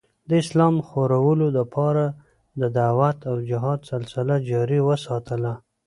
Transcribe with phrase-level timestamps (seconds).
[0.29, 2.05] د اسلام خورلو دپاره
[2.59, 5.53] د دعوت او جهاد سلسله جاري اوساتله